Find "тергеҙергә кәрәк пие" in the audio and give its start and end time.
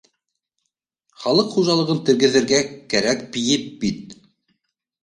2.09-3.63